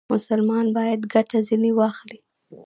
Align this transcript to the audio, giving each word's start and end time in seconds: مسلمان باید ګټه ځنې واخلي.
مسلمان 0.13 0.65
باید 0.77 1.01
ګټه 1.13 1.37
ځنې 1.47 1.71
واخلي. 1.75 2.19